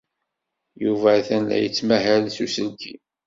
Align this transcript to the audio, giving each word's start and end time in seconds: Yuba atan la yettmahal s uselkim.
Yuba 0.83 1.09
atan 1.19 1.43
la 1.49 1.57
yettmahal 1.63 2.23
s 2.29 2.37
uselkim. 2.45 2.99